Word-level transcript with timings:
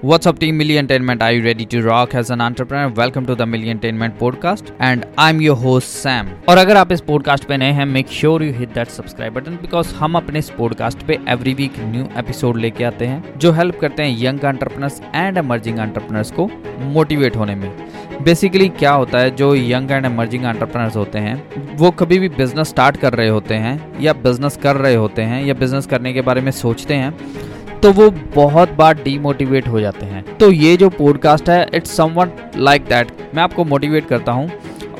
What's 0.00 0.28
up, 0.28 0.38
Team 0.38 0.60
Milliontainment? 0.60 1.22
Are 1.22 1.32
you 1.32 1.42
ready 1.42 1.66
to 1.66 1.82
rock 1.82 2.14
as 2.14 2.30
an 2.30 2.40
entrepreneur? 2.40 2.88
Welcome 2.88 3.26
to 3.26 3.34
the 3.34 3.44
Milliontainment 3.44 4.16
podcast, 4.16 4.70
and 4.78 5.04
I'm 5.18 5.40
your 5.40 5.56
host 5.56 5.96
Sam. 6.02 6.28
और 6.48 6.58
अगर 6.58 6.76
आप 6.76 6.92
इस 6.92 7.00
podcast 7.00 7.44
पे 7.44 7.56
नए 7.56 7.70
हैं 7.72 7.86
make 7.86 8.08
sure 8.08 8.42
you 8.42 8.52
hit 8.58 8.74
that 8.74 8.88
subscribe 8.88 9.34
button 9.34 9.56
because 9.62 9.94
हम 9.94 10.16
अपने 10.16 10.38
इस 10.38 10.50
पॉडकास्ट 10.58 11.02
पे 11.06 11.18
एवरी 11.28 11.54
वीक 11.54 11.78
न्यू 11.86 12.04
एपिसोड 12.18 12.56
लेके 12.56 12.84
आते 12.84 13.06
हैं 13.06 13.38
जो 13.38 13.52
हेल्प 13.52 13.78
करते 13.80 14.02
हैं 14.02 14.16
young 14.18 14.44
entrepreneurs 14.44 15.00
and 15.14 15.38
emerging 15.38 15.78
entrepreneurs 15.78 16.30
को 16.30 16.48
मोटिवेट 16.92 17.36
होने 17.36 17.54
में 17.54 17.70
बेसिकली 18.24 18.68
क्या 18.68 18.92
होता 18.92 19.18
है 19.18 19.34
जो 19.36 19.54
यंग 19.54 19.90
एंड 19.90 20.06
एमर्जिंग 20.06 20.44
एंटरप्रेनर्स 20.44 20.96
होते 20.96 21.18
हैं 21.18 21.76
वो 21.76 21.90
कभी 21.98 22.18
भी 22.18 22.28
बिज़नेस 22.38 22.68
स्टार्ट 22.68 22.96
कर 22.96 23.14
रहे 23.14 23.28
होते 23.28 23.54
हैं 23.56 24.00
या 24.00 24.12
बिज़नेस 24.22 24.56
कर 24.62 24.76
रहे 24.76 24.94
होते 24.94 25.22
हैं 25.22 25.44
या 25.44 25.54
बिज़नेस 25.56 25.86
करने 25.86 26.12
के 26.12 26.20
बारे 26.20 26.40
में 26.40 26.50
सोचते 26.52 26.94
हैं 26.94 27.47
तो 27.82 27.92
वो 27.92 28.10
बहुत 28.34 28.70
बार 28.72 28.94
डीमोटिवेट 28.94 29.68
हो 29.68 29.80
जाते 29.80 30.06
हैं। 30.06 30.22
तो 30.38 30.50
ये 30.52 30.76
जो 30.76 30.88
पॉडकास्ट 30.88 31.48
है 31.48 31.66
इट्स 31.74 31.96
समवट 31.96 32.56
लाइक 32.56 32.84
दैट 32.84 33.12
मैं 33.34 33.42
आपको 33.42 33.64
मोटिवेट 33.64 34.08
करता 34.08 34.32
हूँ 34.32 34.50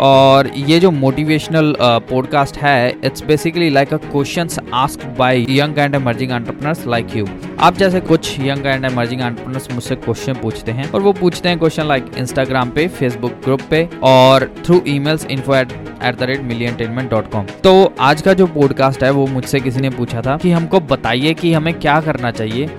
और 0.00 0.50
ये 0.56 0.80
जो 0.80 0.90
मोटिवेशनल 0.90 1.74
पॉडकास्ट 1.80 2.54
uh, 2.54 2.62
है 2.62 2.94
it's 3.04 3.24
basically 3.24 3.70
like 3.70 3.94
a 3.94 3.96
questions 3.96 4.58
asked 4.74 5.16
by 5.16 5.58
young 5.58 5.78
and 5.78 5.94
emerging 5.94 6.32
entrepreneurs 6.32 6.86
like 6.86 7.16
you 7.16 7.26
आप 7.60 7.76
जैसे 7.76 8.00
कुछ 8.00 8.40
यंग 8.40 8.66
एंड 8.66 8.84
एमर्जिंग 8.84 9.20
एंटरप्रेनर्स 9.20 9.72
मुझसे 9.72 9.96
क्वेश्चन 9.96 10.34
पूछते 10.34 10.72
हैं 10.72 10.92
और 10.92 11.00
वो 11.00 11.12
पूछते 11.12 11.48
हैं 11.48 11.58
क्वेश्चन 11.58 11.86
लाइक 11.86 12.06
इंस्टाग्राम 12.18 12.70
पे 12.70 12.88
फेसबुक 12.88 13.32
ग्रुप 13.32 13.60
पे 13.70 13.88
और 14.02 14.54
through 14.64 14.82
emails 14.86 15.26
info 15.26 15.54
at 15.54 15.72
at 16.02 16.18
the 16.18 16.22
rate 16.22 16.40
million 16.40 17.08
dot 17.10 17.30
com 17.30 17.46
तो 17.64 17.94
आज 18.00 18.22
का 18.22 18.32
जो 18.32 18.46
पॉडकास्ट 18.46 19.04
है 19.04 19.10
वो 19.10 19.26
मुझसे 19.26 19.60
किसी 19.60 19.80
ने 19.80 19.90
पूछा 19.90 20.20
था 20.20 20.36
कि 20.36 20.50
हमको 20.50 20.80
बताइए 20.80 21.34
कि 21.34 21.52
हमें 21.52 21.74
क्या 21.74 22.00
करना 22.00 22.30
चाहिए। 22.30 22.70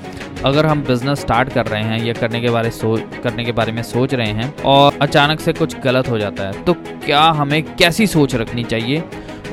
अगर 0.45 0.65
हम 0.65 0.81
बिज़नेस 0.83 1.19
स्टार्ट 1.19 1.53
कर 1.53 1.65
रहे 1.65 1.83
हैं 1.83 2.03
या 2.05 2.13
करने 2.13 2.41
के 2.41 2.49
बारे 2.49 2.69
सोच 2.71 3.01
करने 3.23 3.45
के 3.45 3.51
बारे 3.51 3.71
में 3.71 3.81
सोच 3.83 4.13
रहे 4.13 4.27
हैं 4.27 4.53
और 4.63 4.97
अचानक 5.01 5.39
से 5.39 5.53
कुछ 5.53 5.79
गलत 5.79 6.09
हो 6.09 6.17
जाता 6.17 6.43
है 6.43 6.63
तो 6.63 6.73
क्या 7.05 7.21
हमें 7.21 7.75
कैसी 7.75 8.07
सोच 8.07 8.35
रखनी 8.35 8.63
चाहिए? 8.63 9.03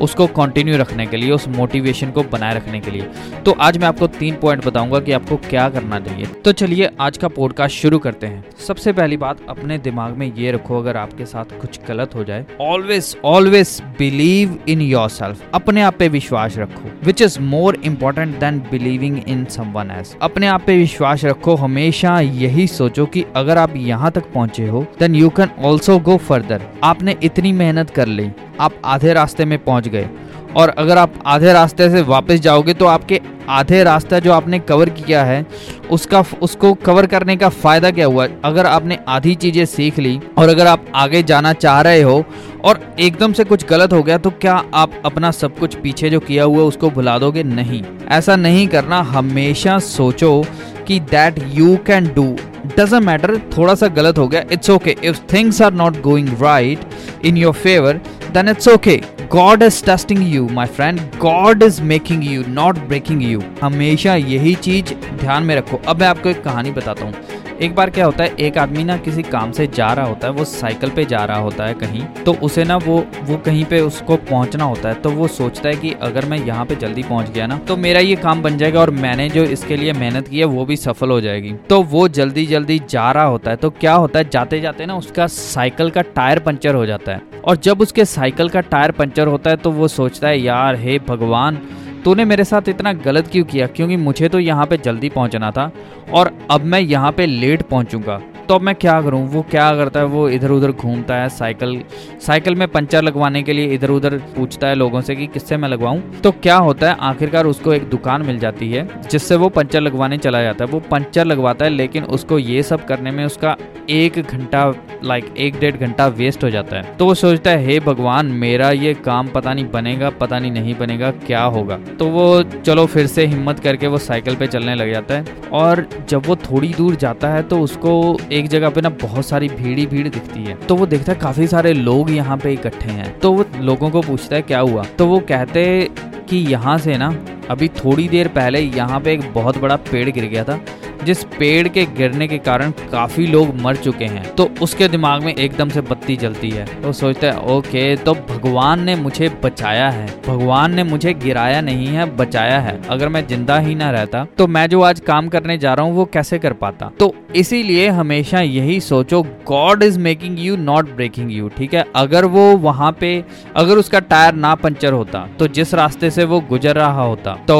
उसको 0.01 0.27
कंटिन्यू 0.27 0.77
रखने 0.77 1.07
के 1.07 1.17
लिए, 1.17 1.31
उस 1.31 1.47
मोटिवेशन 1.49 2.11
को 2.11 2.23
बनाए 2.23 2.55
रखने 2.55 2.81
के 2.81 2.91
लिए। 2.91 3.09
तो 3.45 3.53
आज 3.61 3.79
मैं 3.79 3.87
आपको 3.89 4.07
तीन 4.09 4.37
पॉइंट 4.37 4.65
बताऊँगा 4.67 5.01
कि 5.01 5.13
आपको 5.13 5.37
क्या 5.49 5.69
करना 5.69 6.01
चाहिए। 6.01 6.27
तो 6.45 6.53
चलिए 6.53 6.91
आज 7.01 7.19
का 7.19 7.29
पॉडकास्ट 7.29 7.77
शुरू 7.77 7.99
करते 7.99 8.27
हैं। 8.27 8.45
सबसे 8.67 8.93
पहली 8.93 9.17
बात, 9.17 9.41
अपने 9.49 9.79
दिमाग 9.79 10.17
में 10.17 10.33
ये 10.35 10.53
रखो, 10.53 10.79
अगर 10.79 10.97
आपके 10.97 11.27
साथ 11.27 11.59
कुछ 11.61 11.79
गलत 11.89 12.15
हो 12.15 12.25
जाए 12.25 12.45
always 12.61 13.17
always 13.25 13.81
believe 13.99 14.59
in 14.69 14.81
yourself 15.11 15.51
अपने 15.55 15.83
आप 15.83 15.97
पे 15.99 16.09
विश्वास 16.09 16.59
रखो 16.59 16.91
which 17.05 17.23
is 17.23 17.39
more 17.41 17.81
important 17.85 18.39
than 18.41 18.59
believing 18.71 19.19
in 19.29 19.45
someone 19.47 19.91
as 19.91 20.15
अपने 20.23 20.47
आप 20.47 20.63
पे 20.67 20.77
विश्वास 20.77 21.25
रखो, 21.25 21.55
हमेशा 21.55 22.19
यही 22.21 22.67
सोचो 22.67 23.07
कि 23.07 23.25
अगर 23.37 23.59
आप 23.59 23.77
यहाँ 23.77 24.11
तक 24.11 24.33
पहुँचे 24.33 24.67
हो 24.69 24.87
then 25.01 25.15
you 25.15 25.29
can 25.31 25.51
also 25.65 25.99
go 26.01 26.17
further 26.19 26.63
आपने 26.85 27.17
इतनी 27.23 27.53
मेहनत 27.53 27.91
कर 27.91 28.07
ली 28.09 28.31
आप 28.61 28.81
आधे 28.85 29.13
रास्ते 29.13 29.45
में 29.45 29.59
पहुँच 29.65 29.89
गए। 29.89 30.09
और 30.57 30.69
अगर 30.69 30.99
आप 30.99 31.15
आधे 31.27 31.53
रास्ते 31.53 31.89
से 31.91 32.03
वापस 32.03 32.41
जाओगे 32.41 32.75
तो 32.75 32.87
आपके 32.87 33.21
आधे 33.49 33.83
रास्ता 33.85 34.19
जो 34.19 34.33
आपने 34.33 34.59
कवर 34.59 34.89
किया 34.91 35.25
है, 35.25 35.45
उसका 35.91 36.25
उसको 36.43 36.73
कवर 36.77 37.07
करने 37.07 37.37
का 37.37 37.49
फ़ायदा 37.49 37.91
क्या 37.91 38.07
हुआ? 38.07 38.27
अगर 38.45 38.67
आपने 38.67 38.99
आधी 39.09 39.35
चीज़ें 39.35 39.65
सीख 39.67 39.99
ली 39.99 40.19
और 40.39 40.49
अगर 40.49 40.67
आप 40.67 40.87
आगे 40.95 41.23
जाना 41.23 41.53
चाह 41.55 41.81
रहे 41.81 42.01
हो 42.03 42.25
और 42.65 42.81
एकदम 43.01 43.33
से 43.33 43.45
कुछ 43.45 43.67
गलत 43.67 43.93
हो 43.93 44.03
गया 44.03 44.19
तो 44.19 44.31
क्या 44.33 44.55
आप 44.75 44.93
अपना 45.05 45.31
सब 45.33 45.59
कुछ 45.59 45.75
पीछे 45.75 46.11
जो 46.11 46.21
किया 46.21 46.45
हुआ 46.45 46.63
उसको 46.63 46.91
भुला 46.91 47.19
दोगे? 47.19 47.43
नहीं। 47.43 47.83
ऐसा 48.09 48.37
नहीं 48.37 48.67
करना। 48.69 49.01
हमेशा 49.11 49.79
सोचो 49.81 50.45
कि 50.87 51.01
that 51.03 51.43
you 51.55 51.77
can 51.87 52.07
do 52.15 52.25
doesn't 52.69 53.03
matter 53.03 53.37
थोड़ा 53.57 53.75
सा 53.75 53.89
गलत 53.89 54.19
हो 54.19 54.27
गया 54.29 54.45
it's 54.53 54.71
okay 54.71 54.97
if 55.05 55.21
things 55.33 55.61
are 55.63 55.73
not 55.75 56.01
going 56.03 56.29
right 56.43 57.25
in 57.25 57.37
your 57.37 57.53
favour 57.55 58.01
then 58.37 58.49
it's 58.49 58.69
okay. 58.69 59.16
God 59.31 59.63
is 59.63 59.83
testing 59.85 60.21
you, 60.25 60.49
my 60.49 60.67
friend. 60.67 61.01
God 61.19 61.63
is 61.63 61.81
making 61.83 62.23
you, 62.23 62.45
not 62.51 62.79
breaking 62.89 63.23
you. 63.23 63.41
हमेशा 63.63 64.15
यही 64.15 64.55
चीज़ 64.57 64.95
ध्यान 65.17 65.43
में 65.43 65.57
रखो 65.57 65.81
अब 65.89 66.01
मैं 66.01 66.07
आपको 66.07 66.29
एक 66.29 66.43
कहानी 66.43 66.71
बताता 66.71 67.05
हूँ 67.05 67.37
एक 67.63 67.75
बार 67.75 67.91
क्या 67.91 68.07
होता 68.07 68.25
है 68.25 68.35
एक 68.37 68.59
आदमी 68.59 68.83
ना 68.85 68.97
किसी 68.97 69.23
काम 69.23 69.53
से 69.53 69.67
जा 69.67 69.93
रहा 69.93 70.07
होता 70.07 70.27
है 70.27 70.33
वो 70.33 70.45
साइकिल 70.45 70.91
पे 70.91 71.05
जा 71.05 71.25
रहा 71.25 71.39
होता 71.39 71.67
है 71.67 71.75
कहीं 71.75 72.03
तो 72.25 72.33
उसे 72.43 72.65
ना 72.65 72.77
वो 72.77 72.97
वो 73.25 73.37
कहीं 73.37 73.65
पे 73.65 73.81
उसको 73.81 74.17
पहुँचना 74.31 74.65
होता 74.65 74.89
है 74.89 75.01
तो 75.03 75.11
वो 75.11 75.29
सोचता 75.29 75.69
है 75.69 75.77
कि 75.77 75.93
अगर 76.03 76.25
मैं 76.25 76.39
यहाँ 76.39 76.65
पे 76.67 76.77
जल्दी 76.77 77.03
पहुँच 77.03 77.31
गया 77.31 77.47
ना 77.47 77.59
तो 77.59 77.77
मेरा 77.77 78.01
ये 78.01 78.17
काम 78.17 78.43
बन 78.43 78.59
जाएगा 78.59 78.81
और 78.81 78.91
मैंने 78.97 79.29
जो 79.29 79.45
इसके 79.47 79.77
लिए 79.77 79.93
मेहनत 79.95 80.29
की 80.29 80.39
है 80.39 80.45
वो 80.47 80.65
भी 80.65 80.77
सफल 80.77 81.11
हो 81.11 81.21
जाएगी 81.21 81.53
तो 81.69 81.81
वो 81.85 82.07
जल्दी 82.11 82.47
जल्दी 82.47 82.79
जा 82.89 83.11
रहा 83.13 83.25
होता 83.25 83.51
है 83.51 83.57
तो 83.57 83.71
क्या 83.71 83.95
होता 83.95 84.19
है 84.19 84.29
जाते 84.31 84.61
जाते 84.61 84.87
ना 84.87 84.97
उसका 84.97 85.27
साइकिल 85.29 85.91
का 85.91 86.03
टायर 86.17 86.39
पंचर 86.39 86.75
हो 86.75 86.85
जाता 86.87 87.13
है 87.13 87.37
और 87.45 87.57
जब 87.57 87.81
उसके 87.81 88.05
साइकिल 88.05 88.49
का 88.49 88.61
टायर 88.61 88.91
पंचर 88.91 89.16
होता 89.25 89.51
है 89.51 89.57
तो 89.57 89.71
वो 89.71 89.89
सोचता 89.89 90.29
है, 90.29 90.41
यार, 90.41 90.77
हे 90.77 90.99
भगवान, 90.99 91.59
तूने 92.05 92.25
मेरे 92.25 92.45
साथ 92.45 92.69
इतना 92.69 92.93
गलत 92.93 93.29
क्यों 93.29 93.45
किया? 93.45 93.67
क्योंकि 93.67 93.97
मुझे 93.97 94.29
तो 94.29 94.39
यहाँ 94.39 94.67
पे 94.67 94.77
जल्दी 94.77 95.09
पहुँचना 95.09 95.51
था 95.51 95.71
और 96.13 96.31
अब 96.51 96.65
मैं 96.65 96.81
यहाँ 96.81 97.13
पे 97.13 97.27
लेट 97.27 97.63
पहुँचूँगा। 97.63 98.21
तो 98.49 98.55
अब 98.55 98.61
मैं 98.61 98.75
क्या 98.75 99.01
करूँ? 99.03 99.27
वो 99.29 99.43
क्या 99.43 99.71
करता 99.77 100.01
है? 100.01 100.07
वो 100.07 100.29
इधर 100.29 100.51
उधर 100.51 100.71
घूमता 100.71 101.15
है 101.15 101.29
साइकिल 101.29 101.81
साइकिल 102.21 102.55
में 102.55 102.67
पंचर 102.69 103.03
लगवाने 103.03 103.43
के 103.43 103.53
लिए 103.53 103.75
इधर 103.75 103.91
उधर 103.91 104.17
पूछता 104.37 104.67
है 104.67 104.75
लोगों 104.75 105.01
से 105.01 105.17
कि 105.17 105.27
किससे 105.27 105.57
मैं 105.57 105.69
लगवाऊं? 105.69 106.01
तो 106.23 106.31
क्या 106.33 106.57
होता 106.57 106.91
है? 106.91 106.97
आखिरकार 107.01 107.47
उसको 107.47 107.73
एक 107.73 107.89
दुकान 107.89 108.23
मिल 108.23 108.39
जाती 108.39 108.71
है, 108.71 108.89
जिससे 109.11 109.37
वो 109.37 109.49
पंचर 109.49 109.81
लगवाने 109.81 110.19
चला 110.19 110.43
जाता 110.43 110.65
है। 110.65 110.71
वो 110.71 110.81
पंचर 110.81 111.25
लगवाता 111.25 111.65
है, 111.65 111.71
लेकिन 111.71 112.05
उसको 112.05 112.39
ये 112.39 112.63
सब 112.63 112.85
करने 112.85 113.11
में 113.11 113.25
उसका 113.25 113.57
एक 113.91 114.19
घंटा 114.21 114.73
लाइक 115.05 115.35
एक 115.39 115.59
डेढ़ 115.61 115.77
घंटा 115.77 116.07
वेस्ट 116.07 116.45
हो 116.45 116.51
जाता 116.51 116.77
है। 116.77 116.97
तो 116.97 117.05
वो 117.05 117.15
सोचता 117.15 117.51
है, 117.51 117.65
हे 117.67 117.79
भगवान, 117.81 118.27
मेरा 118.27 118.71
ये 118.71 118.95
काम 118.95 119.29
पता 119.29 119.53
नहीं 119.55 119.71
बनेगा, 119.71 120.11
पता 120.11 120.39
नहीं 120.39 120.51
नहीं 120.53 120.75
बनेगा, 120.75 121.11
क्या 121.27 121.43
होगा? 121.43 121.79
तो 121.99 122.07
वो 122.07 122.43
चलो 122.43 122.87
फिर 122.87 123.07
से 123.07 123.27
हिम्मत 123.27 123.61
करके 123.61 123.87
वो 123.87 123.99
साइकिल 123.99 124.37
पे 124.37 124.47
चलने 124.47 124.75
लग 124.75 124.93
जाता 124.93 125.15
है। 125.15 125.25
और 125.53 125.87
जब 126.09 126.27
वो 126.27 126.37
थोड़ी 126.37 126.69
दूर 126.69 126.95
जाता 126.97 127.29
है 127.29 127.43
तो 127.43 127.61
उसको 127.61 128.19
एक 128.37 128.49
जगह 128.49 128.71
पे 128.71 128.81
ना 128.81 128.89
बहुत 128.89 129.27
सारी 129.27 129.49
भीड़ 129.49 129.79
ही 129.79 129.87
भीड़ 129.87 130.09
दिखती 130.09 130.43
है। 130.45 130.55
तो 130.55 130.75
वो 130.77 130.87
देखता 130.87 131.13
है 131.13 131.19
काफ़ी 131.19 131.47
सारे 131.47 131.73
लोग 131.73 132.11
यहाँ 132.11 132.37
पे 132.37 132.53
इकट्ठे 132.53 132.91
हैं। 132.91 133.19
तो 133.19 133.33
वो 133.33 133.45
लोगों 133.61 133.91
को 133.91 134.01
पूछता 134.01 134.37
है, 134.37 134.43
क्या 134.43 134.61
हुआ? 134.61 134.85
तो 134.99 135.07
वो 135.07 135.19
कहते 135.21 135.91
कि 136.31 136.37
यहाँ 136.37 136.79
से 136.79 136.97
ना, 136.97 137.09
अभी 137.51 137.69
थोड़ी 137.69 138.09
देर 138.09 138.29
पहले 138.29 138.61
यहाँ 138.61 139.01
पे 139.01 139.13
एक 139.13 139.33
बहुत 139.33 139.59
बड़ा 139.59 139.77
पेड़ 139.77 140.09
गिर 140.11 140.25
गया 140.25 140.45
था। 140.45 140.61
जिस 141.07 141.23
पेड़ 141.33 141.69
के 141.69 141.85
गिरने 141.97 142.27
के 142.29 142.39
कारण 142.41 142.71
काफ़ी 142.93 143.27
लोग 143.27 143.55
मर 143.63 143.77
चुके 143.79 144.05
हैं 144.07 144.35
तो 144.37 144.49
उसके 144.63 144.89
दिमाग 144.89 145.23
में 145.23 145.35
एकदम 145.35 145.69
से 145.69 145.81
बत्ती 145.83 146.17
जलती 146.17 146.51
है। 146.51 146.65
तो 146.83 146.93
सोचता 146.95 147.27
है, 147.27 147.41
ओके 147.49 147.97
तो 147.97 148.15
भगवान 148.15 148.83
ने 148.85 148.97
मुझे 148.97 149.29
बचाया 149.45 149.89
है। 149.91 150.07
भगवान 150.27 150.75
ने 150.75 150.85
मुझे 150.85 151.15
गिराया 151.17 151.61
नहीं 151.61 151.87
है, 151.89 152.05
बचाया 152.17 152.59
है। 152.61 152.81
अगर 152.87 153.09
मैं 153.09 153.27
ज़िंदा 153.27 153.59
ही 153.59 153.75
ना 153.75 153.91
रहता 153.91 154.25
तो 154.39 154.47
मैं 154.47 154.67
जो 154.69 154.81
आज 154.83 155.01
काम 155.03 155.29
करने 155.29 155.59
जा 155.59 155.75
रहा 155.75 155.87
हूँ, 155.87 155.95
वो 155.95 156.05
कैसे 156.07 156.39
कर 156.39 156.53
पाता? 156.55 156.91
तो 157.01 157.15
इसीलिए 157.37 157.89
हमेशा 157.91 158.41
यही 158.41 158.81
सोचो 158.83 159.23
God 159.47 159.83
is 159.83 159.99
making 160.01 160.39
you 160.41 160.57
not 160.59 160.95
breaking 160.97 161.33
you 161.33 161.49
ठीक 161.49 161.75
है? 161.75 161.85
अगर 161.97 162.25
वो 162.27 162.47
वहाँ 162.59 162.93
पे, 163.01 163.25
अगर 163.57 163.79
उसका 163.79 164.01
टायर 164.01 164.35
ना 164.37 164.55
पंचर 164.57 164.93
होता 164.93 165.27
तो 165.39 165.49
जिस 165.49 165.75
रास्ते 165.75 166.11
से 166.11 166.25
वो 166.25 166.41
गुजर 166.49 166.77
रहा 166.77 167.03
होता 167.03 167.35
तो 167.49 167.57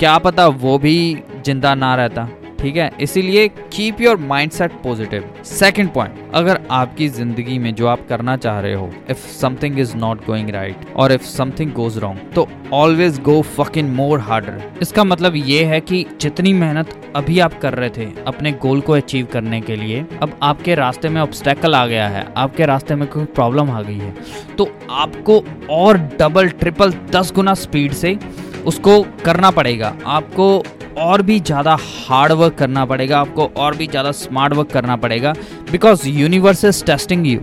क्या 0.00 0.16
पता 0.20 0.46
वो 0.46 0.78
भी 0.78 0.96
ज़िंदा 1.36 1.74
ना 1.74 1.94
रहता। 1.96 2.28
ठीक 2.64 2.76
है? 2.76 2.90
इसीलिए 3.00 3.48
keep 3.72 4.00
your 4.00 4.16
mind 4.18 4.52
set 4.52 4.72
positive 4.82 5.24
second 5.44 5.88
point 5.92 6.30
अगर 6.34 6.60
आपकी 6.72 7.08
ज़िंदगी 7.08 7.58
में 7.58 7.74
जो 7.74 7.86
आप 7.86 8.06
करना 8.08 8.36
चाह 8.36 8.60
रहे 8.60 8.74
हो 8.74 8.88
if 9.10 9.26
something 9.30 9.78
is 9.78 9.94
not 9.96 10.24
going 10.26 10.50
right 10.50 10.86
और 10.96 11.12
इफ़ 11.12 11.22
समथिंग 11.22 11.72
गोज 11.72 11.98
रॉन्ग 11.98 12.20
तो 12.34 12.46
always 12.72 13.20
go 13.22 13.40
fucking 13.56 13.88
more 13.94 14.20
harder 14.20 14.62
इसका 14.82 15.04
मतलब 15.04 15.36
ये 15.36 15.64
है 15.64 15.80
कि 15.80 16.04
जितनी 16.20 16.52
मेहनत 16.52 16.94
अभी 17.16 17.38
आप 17.38 17.58
कर 17.60 17.74
रहे 17.74 17.90
थे 17.90 18.06
अपने 18.26 18.52
गोल 18.62 18.80
को 18.80 18.92
अचीव 18.92 19.26
करने 19.32 19.60
के 19.60 19.76
लिए, 19.76 20.04
अब 20.22 20.38
आपके 20.42 20.74
रास्ते 20.74 21.08
में 21.08 21.20
ऑब्स्टेकल 21.22 21.74
आ 21.74 21.86
गया 21.86 22.08
है, 22.08 22.26
आपके 22.36 22.66
रास्ते 22.66 22.94
में 22.94 23.06
कोई 23.08 23.24
प्रॉब्लम 23.26 23.70
आ 23.70 23.82
गई 23.82 23.98
है 23.98 24.14
तो 24.58 24.70
आपको 24.92 25.42
और 25.70 25.98
डबल 26.20 26.48
ट्रिपल 26.50 26.92
दस 27.10 27.32
गुना 27.34 27.54
स्पीड 27.56 27.92
से 27.94 28.18
उसको 28.66 29.00
करना 29.24 29.50
पड़ेगा। 29.50 29.94
आपको 30.06 30.46
और 30.98 31.22
भी 31.22 31.38
ज़्यादा 31.40 31.76
हार्ड 31.80 32.32
वर्क 32.32 32.54
करना 32.54 32.84
पड़ेगा, 32.84 33.18
आपको 33.20 33.50
और 33.56 33.76
भी 33.76 33.86
ज़्यादा 33.86 34.10
स्मार्ट 34.12 34.52
वर्क 34.54 34.70
करना 34.70 34.96
पड़ेगा 34.96 35.32
because 35.70 36.08
universe 36.08 36.64
is 36.64 36.84
testing 36.84 37.26
you 37.26 37.40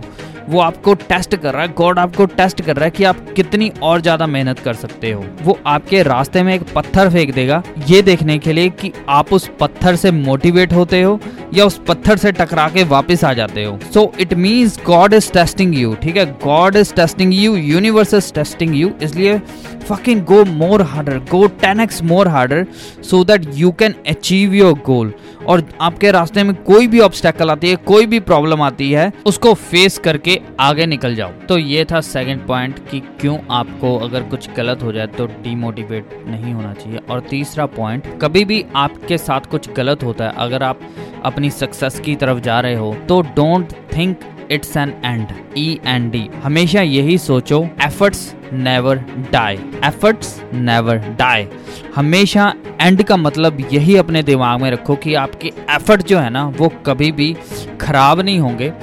वो 0.52 0.60
आपको 0.60 0.94
टेस्ट 0.94 1.36
कर 1.36 1.54
रहा 1.54 1.62
है। 1.62 1.74
गॉड 1.78 2.00
आपको 2.00 2.26
टेस्ट 2.28 2.62
कर 2.62 2.76
रहा 2.76 2.86
है 2.86 2.92
कि 2.92 3.04
आप 3.04 3.26
कितनी 3.36 3.72
और 3.84 4.02
ज़्यादा 4.02 4.28
मेहनत 4.28 4.60
कर 4.60 4.74
सकते 4.76 5.12
हो। 5.12 5.24
वो 5.44 5.58
आपके 5.68 6.02
रास्ते 6.04 6.44
में 6.44 6.54
एक 6.54 6.64
पत्थर 6.76 7.10
फेंक 7.10 7.34
देगा। 7.34 7.62
ये 7.90 8.02
देखने 8.02 8.38
के 8.40 8.54
लिए 8.54 8.70
कि 8.72 8.92
आप 9.10 9.34
उस 9.34 9.50
पत्थर 9.60 9.96
से 9.96 10.12
मोटिवेट 10.12 10.74
होते 10.74 11.02
हो 11.02 11.20
या 11.54 11.66
उस 11.66 11.80
पत्थर 11.88 12.18
से 12.18 12.32
टकरा 12.32 12.68
के 12.70 12.84
वापस 12.86 13.24
आ 13.24 13.34
जाते 13.34 13.64
हो। 13.64 13.78
So 13.94 14.12
it 14.20 14.34
means 14.36 14.80
God 14.86 15.14
is 15.14 15.32
testing 15.34 15.76
you 15.78 15.94
ठीक 16.04 16.18
है? 16.18 16.26
God 16.44 16.76
is 16.76 16.94
testing 16.96 17.34
you 17.34 17.56
universe 17.56 18.14
is 18.14 18.32
testing 18.34 18.76
you 18.76 18.92
इसलिए 19.02 19.40
fucking 19.82 20.24
go 20.26 20.44
more 20.46 20.82
harder 20.84 21.18
go 21.32 21.46
ten 21.62 21.80
x 21.80 22.02
more 22.04 22.28
harder 22.28 22.66
so 23.04 23.24
that 23.24 23.46
you 23.56 23.72
can 23.80 23.96
achieve 24.10 24.54
your 24.54 24.74
goal 24.86 25.14
और 25.52 25.64
आपके 25.82 26.12
रास्ते 26.12 26.44
में 26.44 26.54
कोई 26.64 26.88
भी 26.88 27.00
obstacle 27.00 27.50
आती 27.50 27.70
है, 27.70 27.76
कोई 27.78 28.06
भी 28.06 28.20
प्रॉब्लम 28.22 28.62
आती 28.62 28.92
है, 28.92 29.12
उसको 29.26 29.54
फेस 29.54 29.98
करके 30.00 30.40
आगे 30.60 30.86
निकल 30.86 31.16
जाओ। 31.16 31.32
तो 31.50 31.58
ये 31.58 31.86
था 31.86 32.02
सेकेंड 32.02 32.46
पॉइंट 32.48 32.80
कि 32.90 33.00
क्यों 33.20 33.38
आपको 33.52 33.96
अगर 34.00 34.24
कुछ 34.24 34.50
गलत 34.58 34.84
हो 34.84 34.92
जाए 34.92 35.08
तो 35.10 35.26
डिमोटिवेट 35.44 36.10
नहीं 36.28 36.54
होना 36.54 36.74
चाहिए। 36.74 37.00
और 37.10 37.20
तीसरा 37.30 37.66
पॉइंट 37.72 38.08
कभी 38.22 38.46
भी 38.46 38.64
आपके 38.76 39.18
साथ 39.20 39.50
कुछ 39.52 39.70
गलत 39.74 40.04
होता 40.04 40.26
है, 40.26 40.34
अगर 40.38 40.64
आप 40.64 40.80
अपनी 41.26 41.50
सक्सेस 41.52 42.00
की 42.00 42.16
तरफ़ 42.16 42.40
जा 42.40 42.60
रहे 42.60 42.76
हो 42.76 42.96
तो 43.08 43.22
don't 43.36 43.74
think 43.96 44.20
it's 44.52 44.78
an 44.78 44.94
end, 45.06 45.28
E 45.58 45.80
N 45.86 46.10
D. 46.10 46.30
हमेशा 46.44 46.82
यही 46.82 47.18
सोचो, 47.18 47.70
efforts 47.84 48.36
never 48.54 48.98
die. 49.32 49.60
Efforts 49.86 50.42
never 50.54 50.98
die. 50.98 51.48
हमेशा 51.96 52.54
एंड 52.82 53.04
का 53.04 53.18
मतलब 53.18 53.68
यही 53.74 53.96
अपने 53.96 54.24
दिमाग 54.24 54.62
में 54.62 54.72
रखो 54.72 54.96
कि 54.96 55.14
आपके 55.14 55.48
एफर्ट 55.70 56.02
जो 56.02 56.20
है 56.20 56.30
ना, 56.30 56.48
वो 56.48 56.70
कभी 56.86 57.12
भी 57.12 57.36
खराब 57.82 58.20
नहीं 58.20 58.40
होंगे 58.40 58.74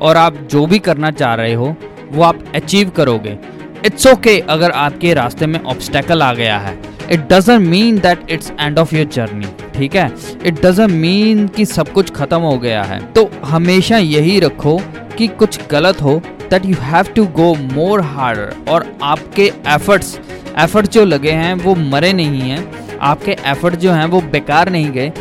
और 0.00 0.16
आप 0.16 0.36
जो 0.36 0.66
भी 0.66 0.78
करना 0.78 1.10
चाह 1.10 1.34
रहे 1.34 1.54
हो, 1.54 1.76
वो 2.12 2.22
आप 2.22 2.44
अचीव 2.54 2.90
करोगे। 2.90 3.38
इट्स 3.86 4.06
ओके 4.06 4.36
okay 4.36 4.50
अगर 4.50 4.70
आपके 4.70 5.14
रास्ते 5.14 5.46
में 5.46 5.62
ऑब्स्टेकल 5.64 6.22
आ 6.22 6.34
गया 6.34 6.58
है। 6.58 6.78
It 7.12 7.20
doesn't 7.20 7.68
mean 7.68 7.98
that 7.98 8.30
it's 8.30 8.52
end 8.60 8.78
of 8.78 8.94
your 8.96 9.06
journey 9.06 9.46
ठीक 9.74 9.96
है? 9.96 10.12
इट 10.46 10.66
डजेंट 10.66 10.90
मीन 10.90 11.48
कि 11.48 11.64
सब 11.64 11.92
कुछ 11.92 12.10
खत्म 12.10 12.38
हो 12.38 12.58
गया 12.58 12.82
है। 12.82 13.12
तो 13.12 13.30
हमेशा 13.44 13.98
यही 13.98 14.40
रखो 14.40 14.80
कि 15.18 15.28
कुछ 15.28 15.60
गलत 15.70 16.02
हो 16.02 16.22
that 16.50 16.66
you 16.66 16.76
have 16.80 17.04
to 17.04 17.26
go 17.26 17.54
more 17.54 18.00
harder 18.00 18.54
और 18.68 18.96
आपके 19.02 19.52
एफर्ट्स 19.68 20.20
एफर्ट 20.58 20.90
जो 20.90 21.04
लगे 21.04 21.30
हैं, 21.30 21.54
वो 21.54 21.74
मरे 21.74 22.12
नहीं 22.12 22.40
हैं। 22.40 22.72
आपके 22.98 23.36
एफर्ट 23.46 23.74
जो 23.74 23.92
हैं, 23.92 24.06
वो 24.06 24.20
बेकार 24.20 24.68
नहीं 24.70 24.90
गए। 24.90 25.12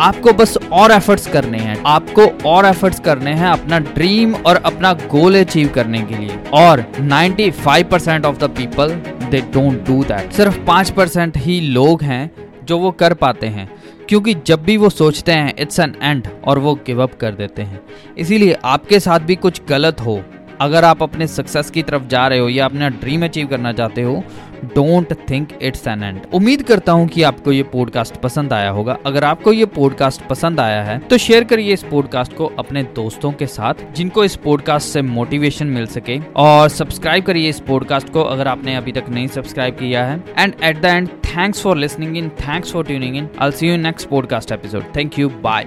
आपको 0.00 0.32
बस 0.32 0.58
और 0.72 0.92
एफर्ट्स 0.92 1.26
करने 1.26 1.58
हैं। 1.58 1.82
आपको 1.86 2.48
और 2.48 2.66
एफर्ट्स 2.66 3.00
करने 3.00 3.32
हैं 3.32 3.46
अपना 3.46 3.78
ड्रीम 3.78 4.34
और 4.34 4.56
अपना 4.56 4.92
गोल 4.92 5.40
अचीव 5.40 5.68
करने 5.68 6.02
के 6.02 6.18
लिए। 6.18 6.38
और 6.52 6.84
95% 7.00 8.24
of 8.24 8.36
the 8.36 8.44
people 8.44 8.88
they 9.30 9.40
don't 9.40 9.86
do 9.86 10.04
that 10.04 10.32
सिर्फ़ 10.32 10.58
पाँच 10.58 10.90
परसेंट 10.90 11.38
ही 11.38 11.60
लोग 11.60 12.02
हैं 12.02 12.30
जो 12.64 12.78
वो 12.78 12.90
कर 12.90 13.14
पाते 13.14 13.46
हैं। 13.46 13.75
क्योंकि 14.08 14.34
जब 14.46 14.62
भी 14.62 14.76
वो 14.76 14.88
सोचते 14.90 15.32
हैं 15.32 15.54
इट्स 15.58 15.80
एन 15.80 15.94
एंड 16.02 16.28
और 16.44 16.58
वो 16.58 16.74
गिव 16.74 17.02
अप 17.02 17.14
कर 17.14 17.34
देते 17.34 17.62
हैं। 17.62 17.80
इसीलिए 18.18 18.56
आपके 18.64 19.00
साथ 19.00 19.20
भी 19.20 19.36
कुछ 19.36 19.60
गलत 19.68 20.00
हो 20.00 20.22
अगर 20.60 20.84
आप 20.84 21.02
अपने 21.02 21.26
सक्सेस 21.26 21.70
की 21.70 21.82
तरफ़ 21.82 22.06
जा 22.06 22.26
रहे 22.28 22.38
हो 22.38 22.48
या 22.48 22.64
अपना 22.64 22.88
ड्रीम 22.90 23.24
अचीव 23.24 23.46
करना 23.46 23.72
चाहते 23.72 24.02
हो 24.02 24.22
don't 24.64 25.12
think 25.30 25.48
it's 25.62 25.86
an 25.88 26.02
end 26.02 26.20
उम्मीद 26.34 26.62
करता 26.62 26.92
हूँ 26.92 27.06
कि 27.08 27.22
आपको 27.22 27.52
ये 27.52 27.62
पॉडकास्ट 27.62 28.16
पसंद 28.16 28.52
आया 28.52 28.70
होगा। 28.70 28.96
अगर 29.06 29.24
आपको 29.24 29.52
ये 29.52 29.64
पॉडकास्ट 29.66 30.22
पसंद 30.28 30.60
आया 30.60 30.82
है 30.84 30.98
तो 30.98 31.18
शेयर 31.18 31.44
करिए 31.44 31.72
इस 31.72 31.82
पॉडकास्ट 31.82 32.32
को 32.32 32.46
अपने 32.58 32.82
दोस्तों 32.96 33.32
के 33.32 33.46
साथ, 33.46 33.74
जिनको 33.94 34.24
इस 34.24 34.36
पॉडकास्ट 34.36 34.88
से 34.88 35.02
मोटिवेशन 35.02 35.66
मिल 35.66 35.86
सके। 35.86 36.18
और 36.36 36.68
सब्सक्राइब 36.68 37.24
करिए 37.24 37.48
इस 37.48 37.60
पॉडकास्ट 37.60 38.08
को 38.08 38.22
अगर 38.24 38.48
आपने 38.48 38.76
अभी 38.76 38.92
तक 38.92 39.08
नहीं 39.08 39.26
सब्सक्राइब 39.28 39.74
किया 39.74 40.04
है। 40.04 40.22
And 40.38 40.54
at 40.64 40.80
the 40.80 40.84
end 40.84 41.08
thanks 41.26 41.62
for 41.62 41.76
listening 41.76 42.16
in 42.16 42.28
thanks 42.40 42.72
for 42.72 42.84
tuning 42.84 43.16
in 43.16 43.28
I 43.38 43.50
see 43.50 43.68
you 43.68 43.76
next 43.76 44.08
podcast 44.08 44.52
episode 44.52 44.84
thank 44.96 45.18
you 45.18 45.28
bye 45.42 45.66